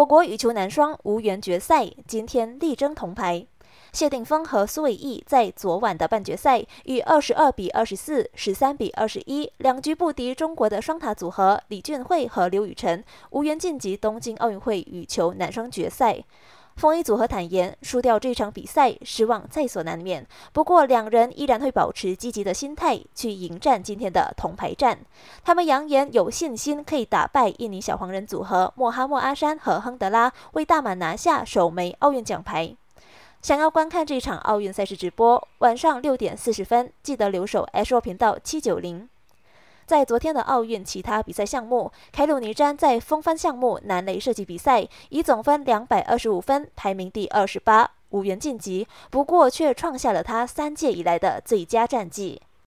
[0.00, 3.46] 我国羽球男双无缘决赛，今天力争铜牌。
[3.92, 16.24] 谢霆锋和苏伟毅在昨晚的半决赛以二十二比二十四、十三比二十一两局不敌中国的双塔组合李俊慧和刘雨辰，无缘晋级东京奥运会羽球男双决赛。
[16.76, 20.26] 风衣组合坦言，输掉这场比赛，失望在所难免。
[20.52, 24.98] 不过，两人依然会保持积极的心态去迎战今天的铜牌战。
[25.44, 32.74] 他们扬言有信心可以打败印尼小黄人组合莫哈默阿山和亨德拉，为大满拿下首枚奥运奖牌。
[33.42, 39.09] 想要观看这场奥运赛事直播，晚上六点四十分，记得留守 H O 频道七九零。
[39.90, 52.40] 在昨天的奥运其他比赛项目，凯鲁尼詹在风帆项目男雷射击比赛以总分两百二十五分排名第二十八，无缘晋级，不过却创下了他三届以来的最佳战绩。